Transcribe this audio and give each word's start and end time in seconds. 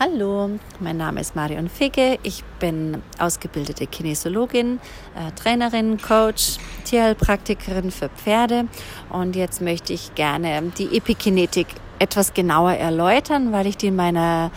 Hallo, 0.00 0.50
mein 0.80 0.96
Name 0.96 1.20
ist 1.20 1.36
Marion 1.36 1.68
Figge. 1.68 2.18
Ich 2.24 2.42
bin 2.58 3.00
ausgebildete 3.20 3.86
Kinesiologin, 3.86 4.80
äh, 5.14 5.30
Trainerin, 5.40 5.98
Coach, 6.02 6.56
Tierheilpraktikerin 6.84 7.92
für 7.92 8.08
Pferde 8.08 8.66
und 9.10 9.36
jetzt 9.36 9.60
möchte 9.60 9.92
ich 9.92 10.16
gerne 10.16 10.72
die 10.76 10.96
Epikinetik 10.96 11.68
etwas 12.00 12.34
genauer 12.34 12.72
erläutern, 12.72 13.52
weil 13.52 13.68
ich 13.68 13.76
die 13.76 13.86
in 13.86 13.94
meiner 13.94 14.50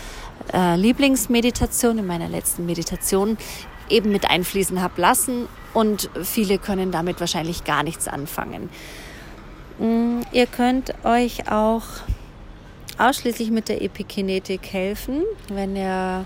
äh, 0.53 0.75
Lieblingsmeditation, 0.75 1.99
in 1.99 2.07
meiner 2.07 2.29
letzten 2.29 2.65
Meditation 2.65 3.37
eben 3.89 4.11
mit 4.11 4.27
einfließen 4.27 4.81
habe 4.81 4.99
lassen 4.99 5.47
und 5.75 6.09
viele 6.23 6.57
können 6.57 6.91
damit 6.91 7.19
wahrscheinlich 7.19 7.63
gar 7.63 7.83
nichts 7.83 8.07
anfangen. 8.07 8.71
Mm, 9.77 10.21
ihr 10.31 10.47
könnt 10.47 10.95
euch 11.05 11.51
auch 11.51 11.83
ausschließlich 12.97 13.51
mit 13.51 13.69
der 13.69 13.81
Epikinetik 13.81 14.73
helfen, 14.73 15.23
wenn 15.49 15.75
ihr 15.75 16.25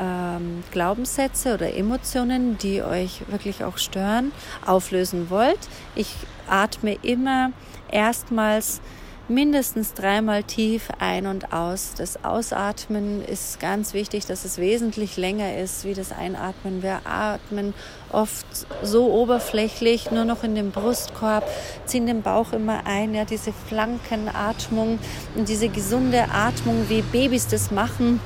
ähm, 0.00 0.62
Glaubenssätze 0.72 1.54
oder 1.54 1.74
Emotionen, 1.74 2.58
die 2.58 2.82
euch 2.82 3.22
wirklich 3.28 3.64
auch 3.64 3.78
stören, 3.78 4.32
auflösen 4.64 5.30
wollt. 5.30 5.58
Ich 5.94 6.12
atme 6.48 6.96
immer 7.02 7.52
erstmals 7.90 8.80
mindestens 9.28 9.94
dreimal 9.94 10.44
tief 10.44 10.88
ein 10.98 11.26
und 11.26 11.52
aus. 11.52 11.94
Das 11.96 12.24
Ausatmen 12.24 13.24
ist 13.24 13.58
ganz 13.60 13.92
wichtig, 13.92 14.26
dass 14.26 14.44
es 14.44 14.58
wesentlich 14.58 15.16
länger 15.16 15.56
ist 15.58 15.84
wie 15.84 15.94
das 15.94 16.12
Einatmen. 16.12 16.82
Wir 16.82 17.00
atmen 17.04 17.74
oft 18.12 18.46
so 18.82 19.12
oberflächlich, 19.12 20.10
nur 20.10 20.24
noch 20.24 20.44
in 20.44 20.54
den 20.54 20.70
Brustkorb, 20.70 21.44
ziehen 21.86 22.06
den 22.06 22.22
Bauch 22.22 22.52
immer 22.52 22.86
ein, 22.86 23.14
ja, 23.14 23.24
diese 23.24 23.52
Flankenatmung 23.52 24.98
und 25.34 25.48
diese 25.48 25.68
gesunde 25.68 26.26
Atmung, 26.32 26.88
wie 26.88 27.02
Babys 27.02 27.48
das 27.48 27.70
machen, 27.70 28.20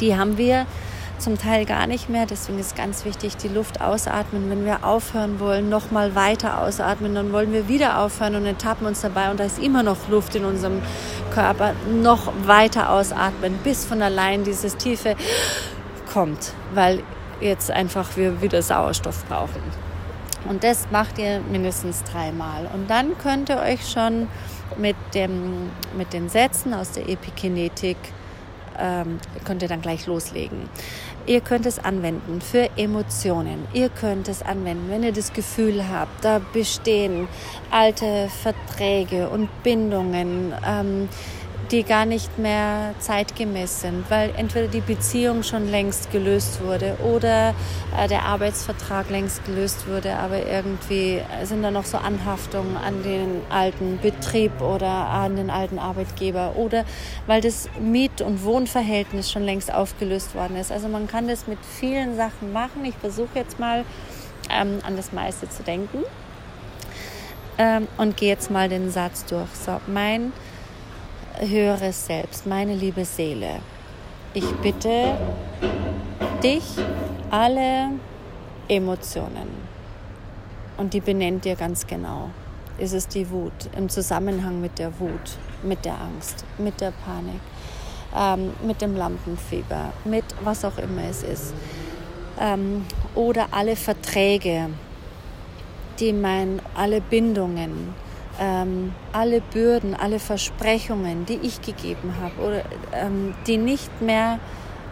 die 0.00 0.16
haben 0.16 0.36
wir 0.36 0.66
zum 1.18 1.38
Teil 1.38 1.64
gar 1.64 1.86
nicht 1.86 2.08
mehr. 2.08 2.26
Deswegen 2.26 2.58
ist 2.58 2.76
ganz 2.76 3.04
wichtig, 3.04 3.36
die 3.36 3.48
Luft 3.48 3.80
ausatmen. 3.80 4.50
Wenn 4.50 4.64
wir 4.64 4.84
aufhören 4.84 5.40
wollen, 5.40 5.68
noch 5.68 5.90
mal 5.90 6.14
weiter 6.14 6.60
ausatmen, 6.60 7.14
dann 7.14 7.32
wollen 7.32 7.52
wir 7.52 7.68
wieder 7.68 8.00
aufhören 8.00 8.36
und 8.36 8.46
ertappen 8.46 8.86
uns 8.86 9.00
dabei 9.00 9.30
und 9.30 9.40
da 9.40 9.44
ist 9.44 9.58
immer 9.58 9.82
noch 9.82 10.08
Luft 10.08 10.34
in 10.34 10.44
unserem 10.44 10.82
Körper. 11.32 11.74
Noch 11.90 12.32
weiter 12.46 12.90
ausatmen, 12.90 13.58
bis 13.64 13.84
von 13.84 14.02
allein 14.02 14.44
dieses 14.44 14.76
tiefe 14.76 15.16
kommt, 16.12 16.52
weil 16.74 17.02
jetzt 17.40 17.70
einfach 17.70 18.16
wir 18.16 18.40
wieder 18.40 18.62
Sauerstoff 18.62 19.24
brauchen. 19.26 19.62
Und 20.48 20.62
das 20.64 20.86
macht 20.90 21.18
ihr 21.18 21.40
mindestens 21.40 22.04
dreimal. 22.04 22.68
Und 22.72 22.88
dann 22.88 23.18
könnt 23.18 23.48
ihr 23.48 23.58
euch 23.58 23.90
schon 23.90 24.28
mit, 24.78 24.96
dem, 25.14 25.70
mit 25.96 26.12
den 26.12 26.28
Sätzen 26.28 26.72
aus 26.72 26.92
der 26.92 27.08
Epikinetik 27.08 27.96
ähm, 28.78 29.18
könnt 29.44 29.62
ihr 29.62 29.68
dann 29.68 29.82
gleich 29.82 30.06
loslegen. 30.06 30.68
Ihr 31.26 31.40
könnt 31.40 31.66
es 31.66 31.78
anwenden 31.78 32.40
für 32.40 32.70
Emotionen. 32.76 33.66
Ihr 33.72 33.88
könnt 33.88 34.28
es 34.28 34.42
anwenden, 34.42 34.90
wenn 34.90 35.02
ihr 35.02 35.12
das 35.12 35.32
Gefühl 35.32 35.88
habt, 35.88 36.24
da 36.24 36.40
bestehen 36.52 37.28
alte 37.70 38.28
Verträge 38.42 39.28
und 39.28 39.48
Bindungen. 39.62 40.54
Ähm, 40.66 41.08
die 41.70 41.82
gar 41.82 42.06
nicht 42.06 42.38
mehr 42.38 42.94
zeitgemäß 43.00 43.80
sind, 43.80 44.08
weil 44.08 44.32
entweder 44.36 44.68
die 44.68 44.80
Beziehung 44.80 45.42
schon 45.42 45.68
längst 45.70 46.12
gelöst 46.12 46.60
wurde 46.62 46.96
oder 47.02 47.54
äh, 47.96 48.08
der 48.08 48.24
Arbeitsvertrag 48.24 49.10
längst 49.10 49.44
gelöst 49.44 49.88
wurde, 49.88 50.16
aber 50.16 50.46
irgendwie 50.46 51.20
sind 51.44 51.62
da 51.62 51.70
noch 51.70 51.84
so 51.84 51.98
Anhaftungen 51.98 52.76
an 52.76 53.02
den 53.02 53.40
alten 53.50 53.98
Betrieb 54.00 54.60
oder 54.60 54.88
an 54.88 55.36
den 55.36 55.50
alten 55.50 55.78
Arbeitgeber 55.78 56.54
oder 56.56 56.84
weil 57.26 57.40
das 57.40 57.68
Miet- 57.80 58.20
und 58.20 58.44
Wohnverhältnis 58.44 59.30
schon 59.30 59.42
längst 59.42 59.72
aufgelöst 59.72 60.34
worden 60.34 60.56
ist. 60.56 60.70
Also 60.70 60.88
man 60.88 61.08
kann 61.08 61.26
das 61.26 61.46
mit 61.46 61.58
vielen 61.64 62.16
Sachen 62.16 62.52
machen. 62.52 62.84
Ich 62.84 62.94
versuche 62.94 63.30
jetzt 63.34 63.58
mal 63.58 63.84
ähm, 64.50 64.78
an 64.86 64.96
das 64.96 65.12
meiste 65.12 65.48
zu 65.48 65.62
denken 65.64 66.04
ähm, 67.58 67.88
und 67.96 68.16
gehe 68.16 68.28
jetzt 68.28 68.50
mal 68.50 68.68
den 68.68 68.90
Satz 68.90 69.24
durch. 69.24 69.48
So, 69.52 69.80
mein 69.86 70.32
höheres 71.40 72.06
Selbst, 72.06 72.46
meine 72.46 72.74
liebe 72.74 73.04
Seele, 73.04 73.60
ich 74.34 74.48
bitte 74.56 75.16
dich, 76.42 76.64
alle 77.30 77.90
Emotionen, 78.68 79.48
und 80.76 80.92
die 80.94 81.00
benennt 81.00 81.46
ihr 81.46 81.56
ganz 81.56 81.86
genau. 81.86 82.30
Ist 82.78 82.92
es 82.92 83.08
die 83.08 83.30
Wut 83.30 83.70
im 83.76 83.88
Zusammenhang 83.88 84.60
mit 84.60 84.78
der 84.78 84.98
Wut, 85.00 85.38
mit 85.62 85.84
der 85.84 85.98
Angst, 85.98 86.44
mit 86.58 86.80
der 86.80 86.92
Panik, 87.04 87.40
ähm, 88.14 88.52
mit 88.66 88.82
dem 88.82 88.94
Lampenfieber, 88.94 89.92
mit 90.04 90.24
was 90.42 90.64
auch 90.64 90.76
immer 90.78 91.04
es 91.08 91.22
ist. 91.22 91.54
Ähm, 92.38 92.84
oder 93.14 93.48
alle 93.52 93.76
Verträge, 93.76 94.68
die 95.98 96.12
mein, 96.12 96.60
alle 96.74 97.00
Bindungen, 97.00 97.94
ähm, 98.40 98.92
alle 99.12 99.40
Bürden, 99.40 99.94
alle 99.94 100.18
Versprechungen, 100.18 101.26
die 101.26 101.38
ich 101.42 101.60
gegeben 101.62 102.14
habe 102.20 102.40
oder 102.40 102.62
ähm, 102.92 103.34
die 103.46 103.56
nicht 103.56 104.02
mehr 104.02 104.38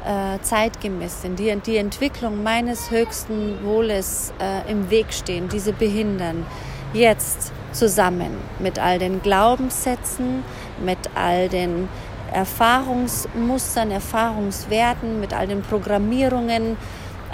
äh, 0.04 0.40
zeitgemäß 0.42 1.22
sind, 1.22 1.38
die 1.38 1.54
die 1.66 1.76
Entwicklung 1.76 2.42
meines 2.42 2.90
höchsten 2.90 3.64
Wohles 3.64 4.32
äh, 4.40 4.70
im 4.70 4.90
Weg 4.90 5.12
stehen, 5.12 5.48
diese 5.48 5.72
behindern, 5.72 6.46
jetzt 6.92 7.52
zusammen 7.72 8.30
mit 8.58 8.78
all 8.78 8.98
den 8.98 9.22
Glaubenssätzen, 9.22 10.44
mit 10.84 10.98
all 11.14 11.48
den 11.48 11.88
Erfahrungsmustern, 12.32 13.90
Erfahrungswerten, 13.90 15.20
mit 15.20 15.32
all 15.32 15.46
den 15.46 15.62
Programmierungen, 15.62 16.76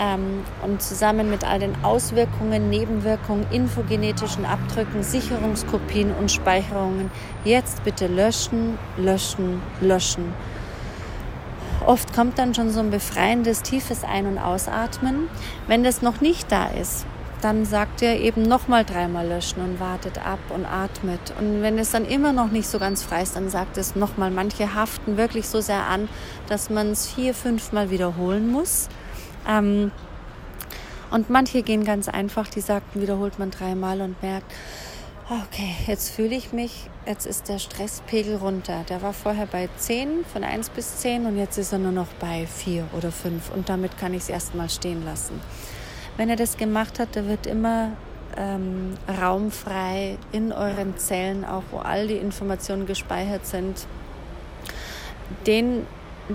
ähm, 0.01 0.45
und 0.63 0.81
zusammen 0.81 1.31
mit 1.31 1.45
all 1.45 1.59
den 1.59 1.85
Auswirkungen, 1.85 2.71
Nebenwirkungen, 2.71 3.47
infogenetischen 3.51 4.47
Abdrücken, 4.47 5.03
Sicherungskopien 5.03 6.13
und 6.13 6.33
Speicherungen 6.33 7.11
jetzt 7.45 7.85
bitte 7.85 8.07
löschen, 8.07 8.79
löschen, 8.97 9.61
löschen. 9.81 10.33
Oft 11.87 12.15
kommt 12.15 12.39
dann 12.39 12.55
schon 12.55 12.71
so 12.71 12.81
ein 12.81 12.91
befreiendes, 12.91 13.63
tiefes 13.63 14.05
Ein- 14.05 14.27
und 14.27 14.39
Ausatmen. 14.39 15.29
Wenn 15.67 15.83
das 15.83 16.03
noch 16.03 16.21
nicht 16.21 16.51
da 16.51 16.69
ist, 16.69 17.07
dann 17.41 17.65
sagt 17.65 18.03
ihr 18.03 18.21
eben 18.21 18.43
nochmal 18.43 18.85
dreimal 18.85 19.27
löschen 19.27 19.63
und 19.63 19.81
wartet 19.81 20.25
ab 20.25 20.39
und 20.51 20.67
atmet. 20.67 21.33
Und 21.39 21.63
wenn 21.63 21.79
es 21.79 21.91
dann 21.91 22.05
immer 22.05 22.33
noch 22.33 22.51
nicht 22.51 22.69
so 22.69 22.79
ganz 22.79 23.03
frei 23.03 23.23
ist, 23.23 23.35
dann 23.35 23.49
sagt 23.49 23.79
es 23.79 23.97
nochmal. 23.97 24.31
Manche 24.31 24.75
haften 24.75 25.17
wirklich 25.17 25.49
so 25.49 25.61
sehr 25.61 25.87
an, 25.87 26.09
dass 26.49 26.69
man 26.69 26.91
es 26.91 27.07
vier, 27.07 27.33
fünfmal 27.33 27.91
wiederholen 27.91 28.51
muss. 28.51 28.89
Ähm, 29.49 29.91
und 31.11 31.29
manche 31.29 31.63
gehen 31.63 31.85
ganz 31.85 32.09
einfach, 32.09 32.49
die 32.49 32.61
sagten, 32.61 33.01
wiederholt 33.01 33.39
man 33.39 33.51
dreimal 33.51 34.01
und 34.01 34.23
merkt, 34.23 34.53
okay, 35.29 35.75
jetzt 35.87 36.11
fühle 36.11 36.35
ich 36.35 36.53
mich, 36.53 36.89
jetzt 37.07 37.27
ist 37.27 37.49
der 37.49 37.59
Stresspegel 37.59 38.37
runter. 38.37 38.85
Der 38.89 39.03
war 39.03 39.13
vorher 39.13 39.47
bei 39.47 39.69
10, 39.77 40.25
von 40.33 40.45
1 40.45 40.71
bis 40.71 40.99
10 40.99 41.27
und 41.27 41.37
jetzt 41.37 41.57
ist 41.57 41.73
er 41.73 41.79
nur 41.79 41.93
noch 41.93 42.09
bei 42.19 42.47
4 42.47 42.87
oder 42.97 43.13
5 43.13 43.51
und 43.55 43.69
damit 43.69 43.97
kann 43.99 44.13
ich 44.15 44.23
es 44.23 44.29
erstmal 44.29 44.69
stehen 44.69 45.05
lassen. 45.05 45.41
Wenn 46.17 46.29
er 46.29 46.37
das 46.37 46.57
gemacht 46.57 46.99
hat, 46.99 47.15
da 47.15 47.27
wird 47.27 47.47
immer 47.47 47.93
ähm, 48.37 48.95
raumfrei 49.21 50.19
in 50.33 50.53
euren 50.53 50.97
Zellen, 50.99 51.45
auch 51.45 51.63
wo 51.71 51.79
all 51.79 52.09
die 52.09 52.17
Informationen 52.17 52.87
gespeichert 52.87 53.47
sind, 53.47 53.87
den 55.47 55.87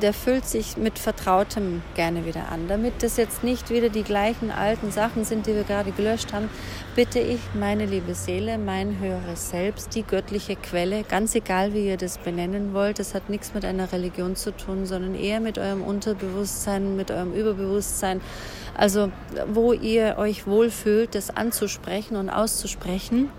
der 0.02 0.14
füllt 0.14 0.46
sich 0.46 0.78
mit 0.78 1.00
Vertrautem 1.00 1.82
gerne 1.96 2.26
wieder 2.26 2.50
an. 2.52 2.68
Damit 2.68 3.04
das 3.04 3.18
jetzt 3.18 3.44
nicht 3.44 3.70
wieder 3.70 3.90
die 3.90 4.04
gleichen 4.04 4.52
alten 4.52 4.92
Sachen 4.92 5.26
sind, 5.26 5.48
die 5.48 5.56
wir 5.56 5.64
gerade 5.64 5.92
gelöscht 5.92 6.34
haben, 6.34 6.50
bitte 6.96 7.20
ich 7.20 7.40
meine 7.54 7.86
liebe 7.86 8.16
Seele, 8.16 8.58
mein 8.58 9.00
höheres 9.00 9.50
Selbst, 9.50 9.96
die 9.96 10.04
göttliche 10.04 10.56
Quelle, 10.56 11.04
ganz 11.04 11.36
egal 11.36 11.74
wie 11.74 11.88
ihr 11.88 11.98
das 11.98 12.18
benennen 12.18 12.74
wollt, 12.74 13.00
das 13.00 13.14
hat 13.14 13.30
nichts 13.30 13.54
mit 13.54 13.66
einer 13.66 13.92
Religion 13.92 14.36
zu 14.36 14.52
tun, 14.52 14.86
sondern 14.86 15.16
eher 15.16 15.40
mit 15.40 15.58
eurem 15.58 15.84
Unterbewusstsein, 15.84 16.96
mit 16.96 17.12
eurem 17.12 17.34
Überbewusstsein. 17.34 18.22
Also 18.76 19.12
wo 19.48 19.74
ihr 19.74 20.16
euch 20.18 20.48
wohlfühlt, 20.48 21.16
das 21.16 21.30
anzusprechen 21.30 22.18
und 22.18 22.30
auszusprechen, 22.30 23.30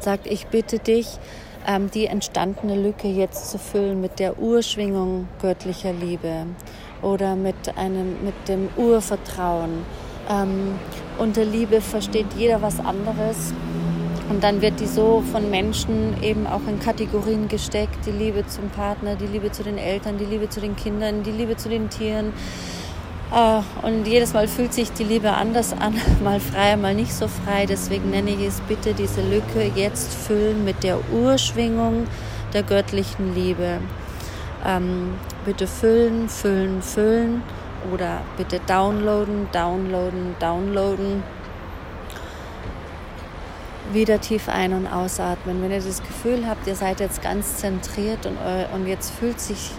sagt, 0.00 0.26
ich 0.26 0.46
bitte 0.46 0.78
dich, 0.78 1.18
ähm, 1.66 1.90
die 1.90 2.06
entstandene 2.06 2.80
Lücke 2.80 3.08
jetzt 3.08 3.50
zu 3.50 3.58
füllen 3.58 4.00
mit 4.00 4.18
der 4.18 4.38
Urschwingung 4.38 5.28
göttlicher 5.40 5.92
Liebe 5.92 6.46
oder 7.02 7.36
mit, 7.36 7.76
einem, 7.76 8.24
mit 8.24 8.34
dem 8.48 8.68
Urvertrauen. 8.76 9.84
Ähm, 10.30 10.78
unter 11.18 11.44
Liebe 11.44 11.80
versteht 11.80 12.26
jeder 12.36 12.62
was 12.62 12.80
anderes. 12.80 13.52
Und 14.30 14.42
dann 14.42 14.62
wird 14.62 14.80
die 14.80 14.86
so 14.86 15.22
von 15.32 15.50
Menschen 15.50 16.22
eben 16.22 16.46
auch 16.46 16.66
in 16.66 16.80
Kategorien 16.80 17.46
gesteckt. 17.48 18.06
Die 18.06 18.10
Liebe 18.10 18.46
zum 18.46 18.70
Partner, 18.70 19.16
die 19.16 19.26
Liebe 19.26 19.52
zu 19.52 19.62
den 19.62 19.76
Eltern, 19.76 20.16
die 20.16 20.24
Liebe 20.24 20.48
zu 20.48 20.60
den 20.60 20.76
Kindern, 20.76 21.22
die 21.22 21.30
Liebe 21.30 21.56
zu 21.56 21.68
den 21.68 21.90
Tieren, 21.90 22.32
und 23.82 24.06
jedes 24.06 24.32
Mal 24.32 24.46
fühlt 24.46 24.72
sich 24.72 24.92
die 24.92 25.04
Liebe 25.04 25.32
anders 25.32 25.72
an, 25.72 25.94
mal 26.22 26.40
frei, 26.40 26.76
mal 26.76 26.94
nicht 26.94 27.12
so 27.12 27.28
frei. 27.28 27.66
Deswegen 27.66 28.10
nenne 28.10 28.30
ich 28.30 28.46
es 28.46 28.60
bitte 28.60 28.94
diese 28.94 29.22
Lücke 29.22 29.70
jetzt 29.74 30.14
füllen 30.14 30.64
mit 30.64 30.82
der 30.82 30.98
Urschwingung 31.10 32.06
der 32.52 32.62
göttlichen 32.62 33.34
Liebe. 33.34 33.78
Ähm, 34.64 35.14
bitte 35.44 35.66
füllen, 35.66 36.28
füllen, 36.28 36.80
füllen 36.80 37.42
oder 37.92 38.22
bitte 38.36 38.60
downloaden, 38.66 39.48
downloaden, 39.52 40.36
downloaden. 40.38 41.22
Wieder 43.92 44.20
tief 44.20 44.48
ein- 44.48 44.72
und 44.72 44.86
ausatmen. 44.86 45.60
Wenn 45.62 45.70
ihr 45.70 45.80
das 45.80 46.02
Gefühl 46.02 46.46
habt, 46.48 46.66
ihr 46.66 46.74
seid 46.74 47.00
jetzt 47.00 47.20
ganz 47.20 47.56
zentriert 47.56 48.24
und, 48.26 48.38
und 48.74 48.86
jetzt 48.86 49.12
fühlt 49.12 49.38
sich, 49.38 49.72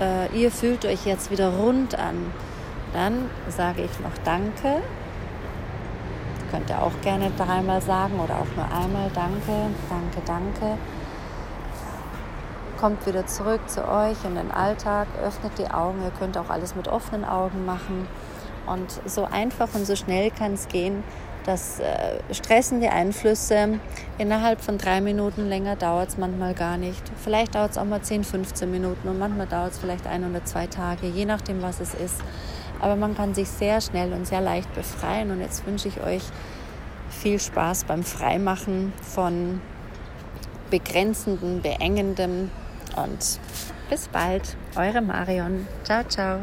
äh, 0.00 0.28
ihr 0.38 0.50
fühlt 0.50 0.84
euch 0.84 1.06
jetzt 1.06 1.30
wieder 1.30 1.48
rund 1.48 1.98
an, 1.98 2.16
dann 2.92 3.30
sage 3.48 3.82
ich 3.82 4.00
noch 4.00 4.16
Danke. 4.24 4.82
Könnt 6.50 6.70
ihr 6.70 6.82
auch 6.82 6.98
gerne 7.02 7.30
dreimal 7.36 7.82
sagen 7.82 8.18
oder 8.18 8.36
auch 8.36 8.56
nur 8.56 8.64
einmal 8.64 9.10
Danke, 9.14 9.70
danke, 9.88 10.20
danke. 10.24 10.78
Kommt 12.80 13.06
wieder 13.06 13.26
zurück 13.26 13.60
zu 13.68 13.86
euch 13.86 14.24
in 14.24 14.36
den 14.36 14.50
Alltag, 14.50 15.08
öffnet 15.22 15.52
die 15.58 15.68
Augen. 15.70 16.02
Ihr 16.02 16.12
könnt 16.18 16.38
auch 16.38 16.48
alles 16.48 16.74
mit 16.74 16.88
offenen 16.88 17.24
Augen 17.24 17.66
machen. 17.66 18.06
Und 18.66 19.00
so 19.04 19.24
einfach 19.24 19.68
und 19.74 19.86
so 19.86 19.96
schnell 19.96 20.30
kann 20.30 20.54
es 20.54 20.68
gehen, 20.68 21.02
dass 21.48 21.80
äh, 21.80 22.20
stressende 22.30 22.90
Einflüsse 22.90 23.80
innerhalb 24.18 24.60
von 24.60 24.76
drei 24.76 25.00
Minuten 25.00 25.48
länger 25.48 25.76
dauert 25.76 26.10
es 26.10 26.18
manchmal 26.18 26.52
gar 26.52 26.76
nicht. 26.76 27.02
Vielleicht 27.16 27.54
dauert 27.54 27.70
es 27.70 27.78
auch 27.78 27.84
mal 27.84 28.02
10, 28.02 28.22
15 28.22 28.70
Minuten 28.70 29.08
und 29.08 29.18
manchmal 29.18 29.46
dauert 29.46 29.72
es 29.72 29.78
vielleicht 29.78 30.06
ein 30.06 30.28
oder 30.28 30.44
zwei 30.44 30.66
Tage, 30.66 31.06
je 31.06 31.24
nachdem, 31.24 31.62
was 31.62 31.80
es 31.80 31.94
ist. 31.94 32.20
Aber 32.80 32.96
man 32.96 33.16
kann 33.16 33.34
sich 33.34 33.48
sehr 33.48 33.80
schnell 33.80 34.12
und 34.12 34.26
sehr 34.26 34.40
leicht 34.40 34.72
befreien. 34.74 35.30
Und 35.30 35.40
jetzt 35.40 35.66
wünsche 35.66 35.88
ich 35.88 36.00
euch 36.00 36.22
viel 37.10 37.38
Spaß 37.38 37.84
beim 37.84 38.02
Freimachen 38.02 38.92
von 39.02 39.60
begrenzenden, 40.70 41.62
beengendem. 41.62 42.50
Und 42.96 43.40
bis 43.90 44.08
bald, 44.08 44.56
eure 44.76 45.00
Marion. 45.00 45.66
Ciao, 45.84 46.04
ciao. 46.04 46.40